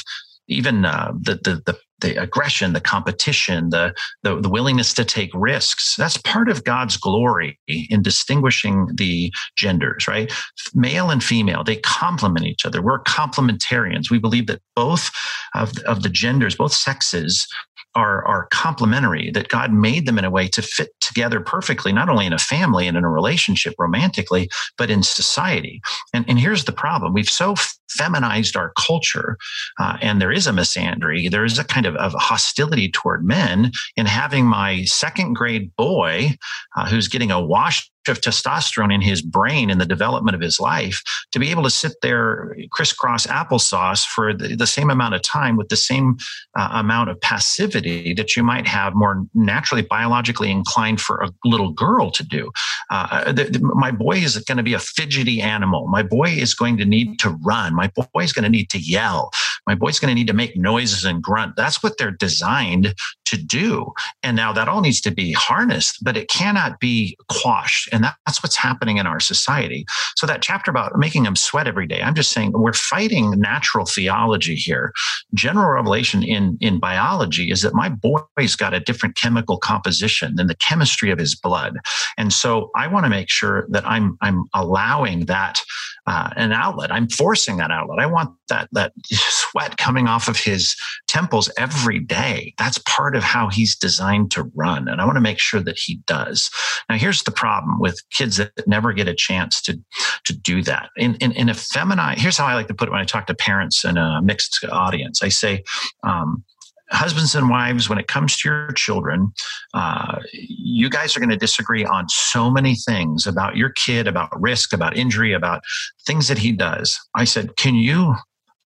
[0.47, 5.31] even uh, the, the, the the aggression, the competition, the, the, the willingness to take
[5.33, 5.95] risks.
[5.95, 10.31] That's part of God's glory in distinguishing the genders, right?
[10.73, 12.81] Male and female, they complement each other.
[12.81, 14.11] We're complementarians.
[14.11, 15.09] We believe that both
[15.55, 17.47] of, of the genders, both sexes,
[17.95, 22.09] are, are complementary, that God made them in a way to fit together perfectly, not
[22.09, 25.81] only in a family and in a relationship romantically, but in society.
[26.13, 27.13] And, and here's the problem.
[27.13, 27.55] We've so
[27.89, 29.37] feminized our culture,
[29.79, 33.71] uh, and there is a misandry, there is a kind of, of hostility toward men.
[33.95, 36.35] In having my second grade boy
[36.75, 40.59] uh, who's getting a wash of testosterone in his brain in the development of his
[40.59, 45.21] life to be able to sit there crisscross applesauce for the, the same amount of
[45.21, 46.17] time with the same
[46.57, 51.71] uh, amount of passivity that you might have more naturally biologically inclined for a little
[51.71, 52.51] girl to do.
[52.89, 55.87] Uh, the, the, my boy is going to be a fidgety animal.
[55.87, 57.75] My boy is going to need to run.
[57.75, 59.31] My boy is going to need to yell.
[59.65, 61.55] My boy's going to need to make noises and grunt.
[61.55, 62.95] That's what they're designed
[63.29, 63.91] to do.
[64.23, 67.89] And now that all needs to be harnessed, but it cannot be quashed.
[67.91, 69.85] And that's what's happening in our society.
[70.15, 73.85] So that chapter about making them sweat every day, I'm just saying we're fighting natural
[73.85, 74.93] theology here.
[75.33, 80.47] General revelation in, in biology is that my boy's got a different chemical composition than
[80.47, 81.77] the chemistry of his blood.
[82.17, 85.59] And so I want to make sure that I'm, I'm allowing that
[86.07, 86.91] uh, an outlet.
[86.91, 87.99] I'm forcing that outlet.
[87.99, 90.75] I want that that sweat coming off of his
[91.07, 92.53] temples every day.
[92.57, 95.77] That's part of how he's designed to run, and I want to make sure that
[95.77, 96.49] he does.
[96.89, 99.79] Now, here's the problem with kids that never get a chance to
[100.25, 100.89] to do that.
[100.95, 103.27] In in, in a feminine, here's how I like to put it when I talk
[103.27, 105.21] to parents in a mixed audience.
[105.23, 105.63] I say.
[106.03, 106.43] Um,
[106.89, 109.33] husbands and wives, when it comes to your children,
[109.73, 114.29] uh, you guys are going to disagree on so many things about your kid, about
[114.39, 115.61] risk, about injury, about
[116.05, 116.97] things that he does.
[117.13, 118.15] I said, can you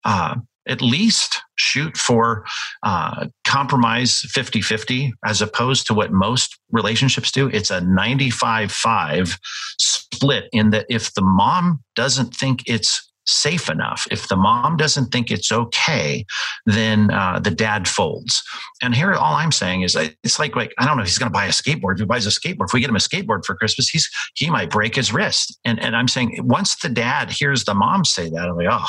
[0.04, 0.34] uh,
[0.70, 2.44] at least shoot for
[2.82, 7.48] uh, compromise 50 50 as opposed to what most relationships do?
[7.48, 9.38] It's a 95 5
[9.78, 14.06] split in that if the mom doesn't think it's safe enough.
[14.10, 16.24] If the mom doesn't think it's okay,
[16.66, 18.42] then uh, the dad folds.
[18.82, 21.30] And here, all I'm saying is, it's like like I don't know if he's going
[21.30, 21.94] to buy a skateboard.
[21.94, 24.50] If he buys a skateboard, if we get him a skateboard for Christmas, he's he
[24.50, 25.58] might break his wrist.
[25.64, 28.86] And and I'm saying once the dad hears the mom say that, I'm like, oh,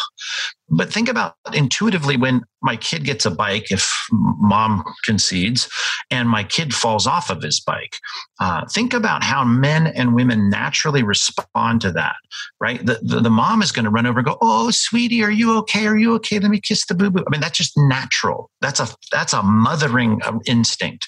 [0.71, 5.67] but think about intuitively when my kid gets a bike, if mom concedes,
[6.09, 7.97] and my kid falls off of his bike.
[8.39, 12.15] Uh, think about how men and women naturally respond to that,
[12.59, 12.85] right?
[12.85, 15.57] The, the, the mom is going to run over and go, "Oh, sweetie, are you
[15.57, 15.87] okay?
[15.87, 16.39] Are you okay?
[16.39, 18.49] Let me kiss the boo boo." I mean, that's just natural.
[18.61, 21.07] That's a that's a mothering uh, instinct.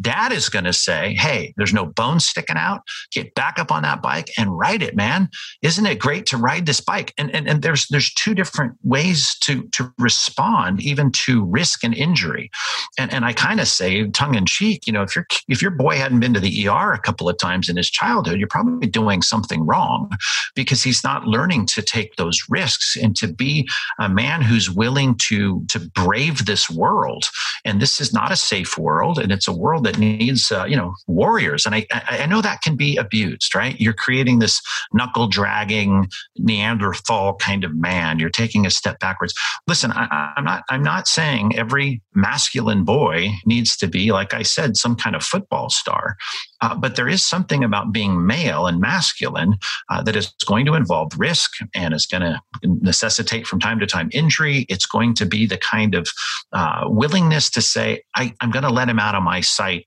[0.00, 2.82] Dad is going to say, Hey, there's no bones sticking out.
[3.12, 5.28] Get back up on that bike and ride it, man.
[5.62, 7.12] Isn't it great to ride this bike?
[7.16, 11.94] And, and, and there's, there's two different ways to, to respond even to risk and
[11.94, 12.50] injury.
[12.98, 15.70] And, and I kind of say tongue in cheek, you know, if your, if your
[15.70, 18.88] boy hadn't been to the ER a couple of times in his childhood, you're probably
[18.88, 20.10] doing something wrong
[20.54, 25.16] because he's not learning to take those risks and to be a man who's willing
[25.16, 27.24] to, to brave this world.
[27.64, 30.76] And this is not a safe world and it's a world that needs uh, you
[30.76, 31.66] know warriors.
[31.66, 33.80] And I, I know that can be abused right?
[33.80, 34.60] You're creating this
[34.92, 38.18] knuckle dragging neanderthal kind of man.
[38.18, 39.34] You're taking a step backwards.
[39.66, 44.42] Listen I, i'm not i'm not saying every masculine boy needs to be like i
[44.42, 46.16] said some kind of football star
[46.60, 49.56] uh, but there is something about being male and masculine
[49.90, 53.86] uh, that is going to involve risk and is going to necessitate from time to
[53.86, 54.66] time injury.
[54.68, 56.08] It's going to be the kind of
[56.52, 59.86] uh, willingness to say, I, I'm going to let him out of my sight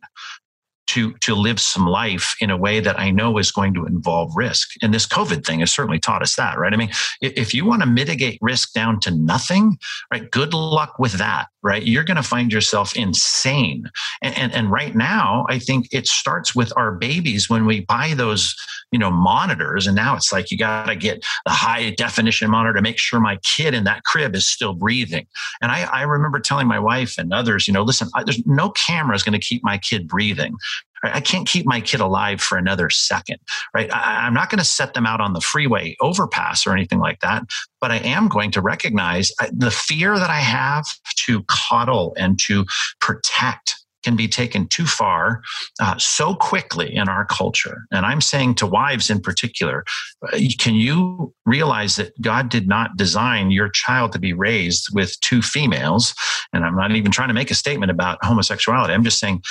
[0.88, 4.32] to to live some life in a way that I know is going to involve
[4.36, 4.70] risk.
[4.82, 6.74] And this COVID thing has certainly taught us that, right?
[6.74, 6.90] I mean,
[7.22, 9.78] if you want to mitigate risk down to nothing,
[10.12, 10.30] right?
[10.32, 11.84] Good luck with that, right?
[11.84, 13.90] You're going to find yourself insane.
[14.22, 18.14] And, and, and right now, I think it starts with our babies when we buy
[18.16, 18.56] those,
[18.92, 19.88] you know, monitors.
[19.88, 23.20] And now it's like you got to get the high definition monitor to make sure
[23.20, 25.28] my kid in that crib is still breathing.
[25.62, 28.70] And I, I remember telling my wife and others, you know, listen, I, there's no
[28.70, 30.56] camera is going to keep my kid breathing.
[31.04, 33.38] I can't keep my kid alive for another second,
[33.74, 33.94] right?
[33.94, 37.20] I, I'm not going to set them out on the freeway overpass or anything like
[37.20, 37.44] that,
[37.80, 40.86] but I am going to recognize uh, the fear that I have
[41.26, 42.66] to coddle and to
[43.00, 43.76] protect
[44.08, 45.42] can be taken too far
[45.82, 47.82] uh, so quickly in our culture.
[47.92, 49.84] And I'm saying to wives in particular,
[50.32, 55.20] uh, can you realize that God did not design your child to be raised with
[55.20, 56.16] two females?
[56.54, 58.94] And I'm not even trying to make a statement about homosexuality.
[58.94, 59.42] I'm just saying,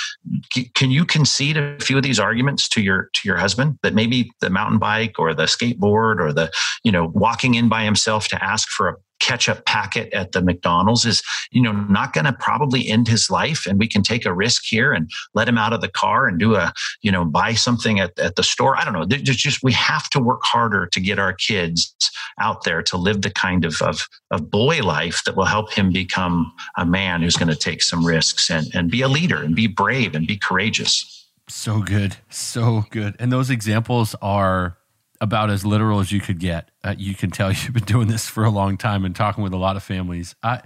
[0.73, 4.31] can you concede a few of these arguments to your to your husband that maybe
[4.41, 6.51] the mountain bike or the skateboard or the
[6.83, 11.05] you know walking in by himself to ask for a ketchup packet at the McDonald's
[11.05, 13.65] is, you know, not going to probably end his life.
[13.65, 16.39] And we can take a risk here and let him out of the car and
[16.39, 18.77] do a, you know, buy something at, at the store.
[18.77, 19.05] I don't know.
[19.05, 21.95] There's just, we have to work harder to get our kids
[22.39, 25.91] out there to live the kind of, of, of boy life that will help him
[25.91, 29.55] become a man who's going to take some risks and, and be a leader and
[29.55, 31.13] be brave and be courageous.
[31.49, 32.17] So good.
[32.29, 33.15] So good.
[33.19, 34.77] And those examples are
[35.19, 36.69] about as literal as you could get.
[36.83, 39.53] Uh, you can tell you've been doing this for a long time and talking with
[39.53, 40.35] a lot of families.
[40.43, 40.61] I,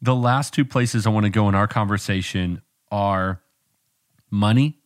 [0.00, 3.40] the last two places I want to go in our conversation are
[4.30, 4.78] money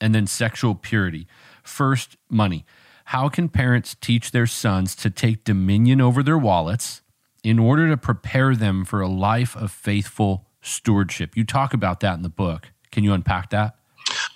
[0.00, 1.26] and then sexual purity.
[1.62, 2.64] First, money.
[3.06, 7.02] How can parents teach their sons to take dominion over their wallets
[7.44, 11.36] in order to prepare them for a life of faithful stewardship?
[11.36, 12.70] You talk about that in the book.
[12.90, 13.76] Can you unpack that?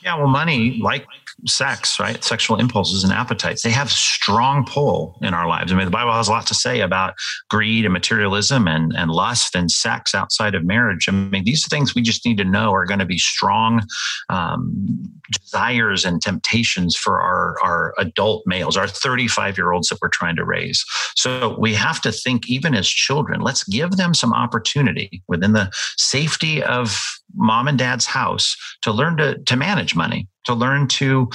[0.03, 1.07] Yeah, well, money, like
[1.44, 2.22] sex, right?
[2.25, 5.72] Sexual impulses and appetites, they have strong pull in our lives.
[5.72, 7.14] I mean, the Bible has a lot to say about
[7.51, 11.07] greed and materialism and, and lust and sex outside of marriage.
[11.09, 13.83] I mean, these things we just need to know are going to be strong
[14.29, 20.09] um, desires and temptations for our, our adult males, our 35 year olds that we're
[20.09, 20.85] trying to raise.
[21.16, 25.70] So we have to think, even as children, let's give them some opportunity within the
[25.96, 26.99] safety of
[27.37, 31.29] mom and dad's house to learn to, to manage money to learn to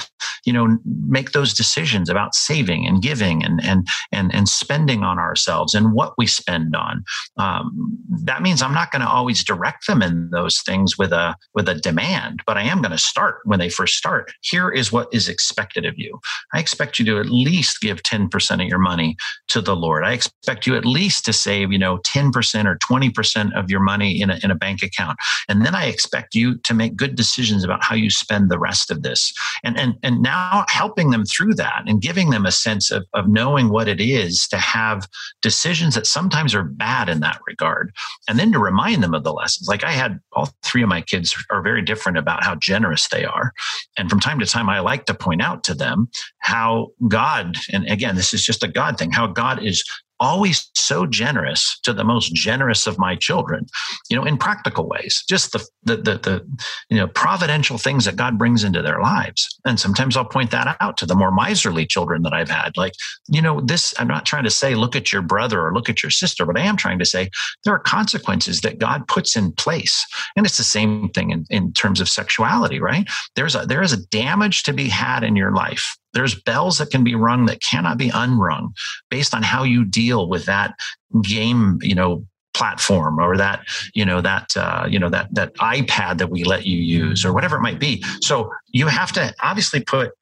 [0.44, 5.18] you know make those decisions about saving and giving and and and, and spending on
[5.18, 7.04] ourselves and what we spend on.
[7.36, 11.36] Um, that means i'm not going to always direct them in those things with a
[11.54, 14.32] with a demand but i am going to start when they first start.
[14.40, 16.18] Here is what is expected of you.
[16.54, 19.16] I expect you to at least give 10% of your money
[19.48, 20.04] to the lord.
[20.04, 24.20] I expect you at least to save you know 10% or 20% of your money
[24.20, 25.18] in a, in a bank account.
[25.48, 28.90] And then i expect you to make good decisions about how you spend the rest
[28.90, 29.32] of this.
[29.62, 33.28] And and and now helping them through that and giving them a sense of, of
[33.28, 35.08] knowing what it is to have
[35.40, 37.92] decisions that sometimes are bad in that regard.
[38.28, 39.68] And then to remind them of the lessons.
[39.68, 43.24] Like i had all three of my kids are very different about how generous they
[43.24, 43.52] are.
[43.96, 47.86] And from time to time i like to point out to them how god and
[47.86, 49.84] again this is just a god thing how god is
[50.22, 53.66] always so generous to the most generous of my children,
[54.08, 56.46] you know, in practical ways, just the, the, the, the,
[56.88, 59.48] you know, providential things that God brings into their lives.
[59.64, 62.76] And sometimes I'll point that out to the more miserly children that I've had.
[62.76, 62.92] Like,
[63.28, 66.04] you know, this, I'm not trying to say, look at your brother or look at
[66.04, 67.28] your sister, but I am trying to say
[67.64, 70.06] there are consequences that God puts in place.
[70.36, 73.08] And it's the same thing in, in terms of sexuality, right?
[73.34, 76.90] There's a, there is a damage to be had in your life there's bells that
[76.90, 78.74] can be rung that cannot be unrung
[79.10, 80.74] based on how you deal with that
[81.22, 83.62] game, you know, platform or that
[83.94, 87.32] you know that uh, you know that that ipad that we let you use or
[87.32, 88.04] whatever it might be.
[88.20, 90.12] So you have to obviously put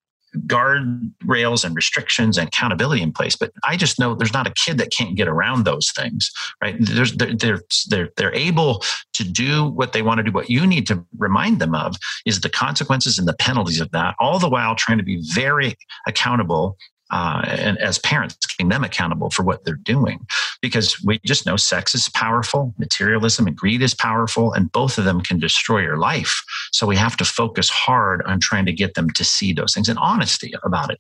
[0.47, 3.37] guard rails and restrictions and accountability in place.
[3.37, 6.31] But i just know there's not a kid that can't get around those things
[6.63, 6.77] right?
[6.79, 8.83] There's they're they're they're, they're able
[9.15, 10.33] to do what they want to do.
[10.33, 14.15] What you need to remind them of is the consequences and the penalties of that
[14.19, 16.77] all the while trying to be very accountable
[17.11, 20.27] uh, and as parents, keeping them accountable for what they're doing.
[20.61, 25.05] Because we just know sex is powerful, materialism and greed is powerful, and both of
[25.05, 26.43] them can destroy your life.
[26.73, 29.89] So we have to focus hard on trying to get them to see those things
[29.89, 30.99] and honesty about it.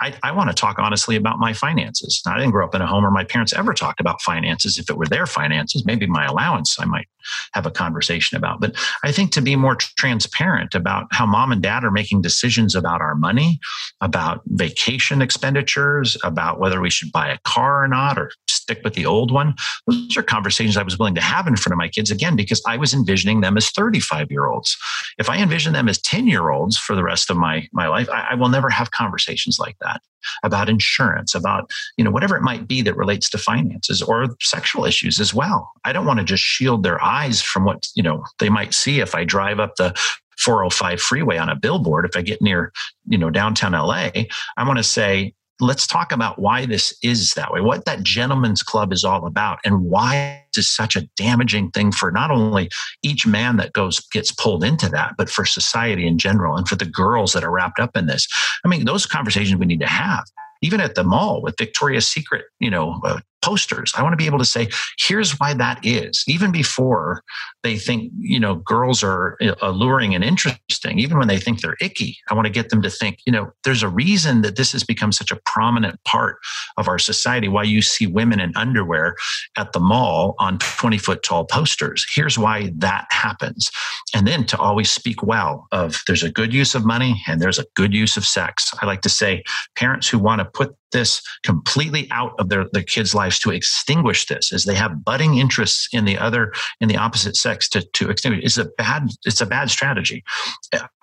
[0.00, 2.22] I, I want to talk honestly about my finances.
[2.26, 4.78] I didn't grow up in a home where my parents ever talked about finances.
[4.78, 7.08] If it were their finances, maybe my allowance, I might
[7.52, 8.60] have a conversation about.
[8.60, 12.74] But I think to be more transparent about how mom and dad are making decisions
[12.74, 13.60] about our money,
[14.00, 18.94] about vacation expenditures, about whether we should buy a car or not, or stick with
[18.94, 19.54] the old one.
[19.86, 22.62] Those are conversations I was willing to have in front of my kids again because
[22.66, 24.76] I was envisioning them as 35 year olds.
[25.18, 28.08] If I envision them as 10 year olds for the rest of my, my life,
[28.10, 30.00] I, I will never have conversations like that
[30.44, 34.84] about insurance, about, you know, whatever it might be that relates to finances or sexual
[34.84, 35.72] issues as well.
[35.84, 39.00] I don't want to just shield their eyes from what, you know, they might see
[39.00, 39.94] if I drive up the
[40.40, 42.72] 405 freeway on a billboard if I get near,
[43.06, 44.10] you know, downtown LA.
[44.56, 48.62] I want to say, let's talk about why this is that way, what that gentleman's
[48.62, 52.68] club is all about, and why this is such a damaging thing for not only
[53.02, 56.76] each man that goes gets pulled into that, but for society in general and for
[56.76, 58.26] the girls that are wrapped up in this.
[58.64, 60.24] I mean, those conversations we need to have
[60.62, 63.92] even at the mall with Victoria's Secret, you know, uh, posters.
[63.96, 67.22] I want to be able to say, here's why that is, even before
[67.62, 72.16] they think, you know, girls are alluring and interesting, even when they think they're icky.
[72.30, 74.84] I want to get them to think, you know, there's a reason that this has
[74.84, 76.38] become such a prominent part
[76.76, 79.16] of our society, why you see women in underwear
[79.56, 82.06] at the mall on 20 foot tall posters.
[82.14, 83.70] Here's why that happens.
[84.14, 87.58] and then to always speak well of there's a good use of money and there's
[87.58, 88.70] a good use of sex.
[88.80, 89.42] I like to say
[89.76, 94.26] parents who want to put this completely out of their, their kids' lives to extinguish
[94.26, 98.10] this as they have budding interests in the other in the opposite sex to, to
[98.10, 100.24] extinguish is a bad it's a bad strategy.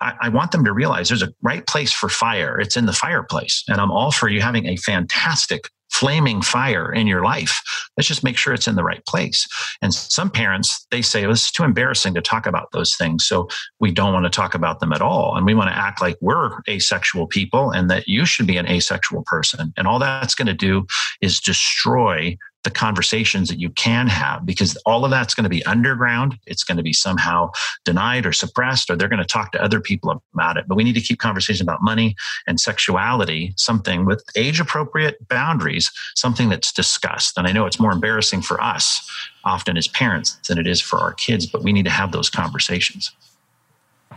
[0.00, 2.58] I, I want them to realize there's a right place for fire.
[2.58, 3.64] It's in the fireplace.
[3.68, 7.60] And I'm all for you having a fantastic flaming fire in your life.
[7.98, 9.46] Let's just make sure it's in the right place.
[9.82, 13.26] And some parents, they say, it's too embarrassing to talk about those things.
[13.26, 13.48] So
[13.80, 15.36] we don't want to talk about them at all.
[15.36, 18.68] And we want to act like we're asexual people and that you should be an
[18.68, 19.74] asexual person.
[19.76, 20.86] And all that's going to do
[21.20, 25.64] is destroy the conversations that you can have because all of that's going to be
[25.64, 26.36] underground.
[26.46, 27.50] It's going to be somehow
[27.84, 30.64] denied or suppressed, or they're going to talk to other people about it.
[30.66, 35.90] But we need to keep conversations about money and sexuality, something with age appropriate boundaries,
[36.16, 37.38] something that's discussed.
[37.38, 39.08] And I know it's more embarrassing for us
[39.44, 42.30] often as parents than it is for our kids, but we need to have those
[42.30, 43.12] conversations.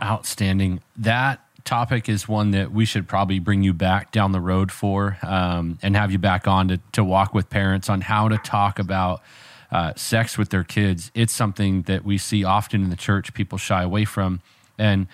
[0.02, 0.80] Outstanding.
[0.96, 5.18] That topic is one that we should probably bring you back down the road for
[5.22, 8.78] um, and have you back on to, to walk with parents on how to talk
[8.78, 9.22] about
[9.70, 11.10] uh, sex with their kids.
[11.14, 14.40] It's something that we see often in the church, people shy away from.
[14.78, 15.06] And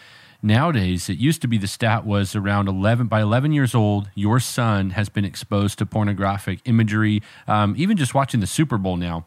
[0.43, 4.41] nowadays, it used to be the stat was around 11, by 11 years old, your
[4.41, 7.23] son has been exposed to pornographic imagery.
[7.47, 9.27] Um, even just watching the Super Bowl now,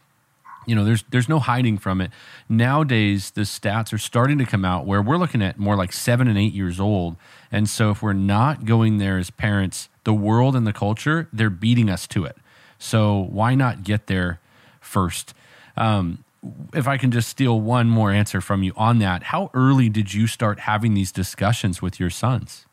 [0.66, 2.12] you know there's there's no hiding from it.
[2.48, 6.28] Nowadays the stats are starting to come out where we're looking at more like seven
[6.28, 7.16] and eight years old.
[7.52, 11.50] And so if we're not going there as parents the world and the culture they're
[11.50, 12.38] beating us to it.
[12.78, 14.40] So why not get there
[14.80, 15.34] first?
[15.78, 16.24] Um,
[16.74, 20.14] if i can just steal one more answer from you on that how early did
[20.14, 22.66] you start having these discussions with your sons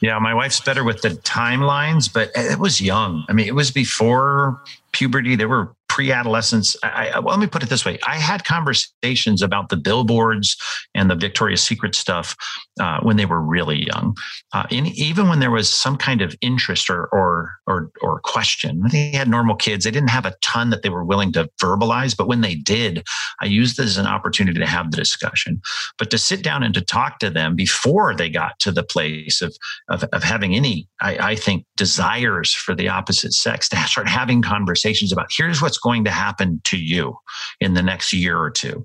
[0.00, 3.24] yeah, my wife's better with the timelines, but it was young.
[3.28, 4.60] I mean, it was before
[4.92, 5.36] puberty.
[5.36, 6.74] There were pre-adolescence.
[6.82, 7.98] I, I, well, let me put it this way.
[8.06, 10.56] I had conversations about the billboards
[10.94, 12.34] and the victoria's secret stuff
[12.80, 14.16] uh, when they were really young.
[14.54, 18.82] Uh, and even when there was some kind of interest or or or, or question
[18.90, 22.16] they had normal kids they didn't have a ton that they were willing to verbalize
[22.16, 23.04] but when they did
[23.40, 25.60] i used this as an opportunity to have the discussion.
[25.98, 29.42] But to sit down and to talk to them before they got to the place
[29.42, 29.56] of
[29.88, 34.42] of, of having any I, I think desires for the opposite sex to start having
[34.42, 34.81] conversations
[35.12, 37.16] about here's what's going to happen to you
[37.60, 38.84] in the next year or two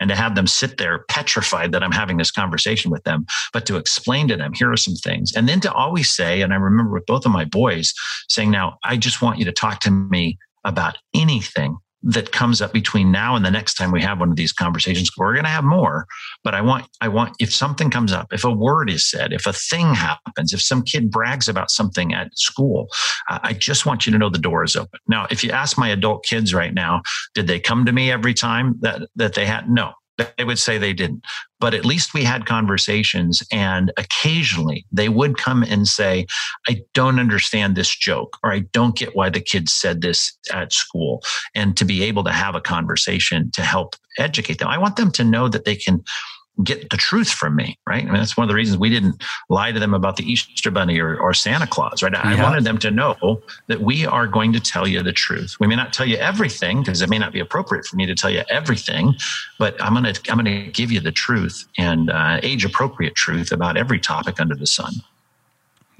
[0.00, 3.64] and to have them sit there petrified that I'm having this conversation with them, but
[3.66, 5.32] to explain to them, here are some things.
[5.34, 7.94] And then to always say, and I remember with both of my boys
[8.28, 12.72] saying, now I just want you to talk to me about anything that comes up
[12.72, 15.50] between now and the next time we have one of these conversations we're going to
[15.50, 16.06] have more.
[16.42, 19.46] But i want i want if something comes up if a word is said if
[19.46, 22.88] a thing happens if some kid brags about something at school
[23.28, 25.00] i just want you to know the door is open.
[25.08, 27.02] Now if you ask my adult kids right now
[27.34, 29.70] did they come to me every time that that they had?
[29.70, 31.24] No they would say they didn't.
[31.60, 36.26] But at least we had conversations and occasionally they would come and say
[36.68, 40.72] i don't understand this joke or i don't get why the kids said this at
[40.72, 41.22] school.
[41.54, 45.10] And to be able to have a conversation to help educate them i want them
[45.12, 46.02] to know that they can
[46.62, 48.02] get the truth from me, right?
[48.02, 50.70] I mean, that's one of the reasons we didn't lie to them about the Easter
[50.70, 52.14] Bunny or, or Santa Claus, right?
[52.14, 55.56] I wanted them to know that we are going to tell you the truth.
[55.58, 58.14] We may not tell you everything because it may not be appropriate for me to
[58.14, 59.14] tell you everything,
[59.58, 63.50] but I'm going to I'm to give you the truth and uh, age appropriate truth
[63.50, 64.92] about every topic under the sun.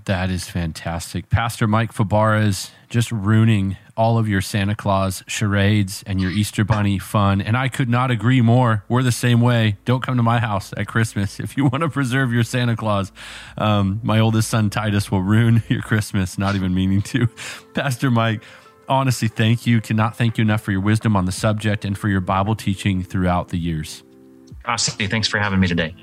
[0.07, 1.31] That is fantastic.
[1.31, 6.99] Pastor Mike Fabarez just ruining all of your Santa Claus charades and your Easter Bunny
[6.99, 7.41] fun.
[7.41, 8.85] And I could not agree more.
[8.89, 9.79] We're the same way.
[9.85, 13.13] Don't come to my house at Christmas if you want to preserve your Santa Claus.
[13.57, 17.27] Um, my oldest son, Titus, will ruin your Christmas, not even meaning to.
[17.75, 18.43] Pastor Mike,
[18.89, 19.81] honestly, thank you.
[19.81, 23.03] Cannot thank you enough for your wisdom on the subject and for your Bible teaching
[23.03, 24.03] throughout the years.
[24.67, 25.09] Awesome.
[25.09, 25.95] Thanks for having me today.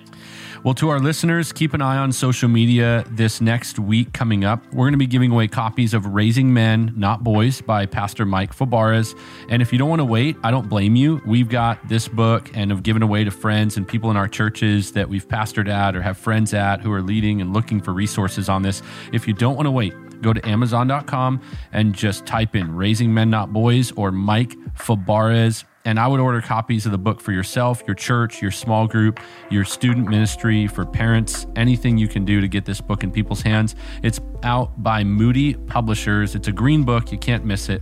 [0.63, 4.63] Well, to our listeners, keep an eye on social media this next week coming up.
[4.71, 8.55] We're going to be giving away copies of Raising Men, Not Boys by Pastor Mike
[8.55, 9.17] Fabarez.
[9.49, 11.19] And if you don't want to wait, I don't blame you.
[11.25, 14.91] We've got this book and have given away to friends and people in our churches
[14.91, 18.47] that we've pastored at or have friends at who are leading and looking for resources
[18.47, 18.83] on this.
[19.11, 21.41] If you don't want to wait, go to Amazon.com
[21.73, 26.41] and just type in Raising Men Not Boys or Mike Fabarez and I would order
[26.41, 29.19] copies of the book for yourself, your church, your small group,
[29.49, 33.41] your student ministry, for parents, anything you can do to get this book in people's
[33.41, 33.75] hands.
[34.03, 36.35] It's out by Moody Publishers.
[36.35, 37.81] It's a green book, you can't miss it.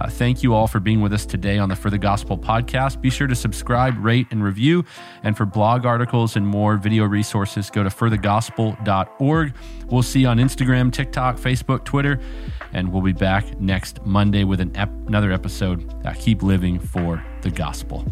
[0.00, 3.00] Uh, thank you all for being with us today on the For the Gospel podcast.
[3.00, 4.84] Be sure to subscribe, rate, and review.
[5.22, 9.54] And for blog articles and more video resources, go to forthegospel.org.
[9.88, 12.20] We'll see you on Instagram, TikTok, Facebook, Twitter,
[12.72, 15.94] and we'll be back next Monday with an ep- another episode.
[16.04, 18.04] Uh, keep living for the gospel.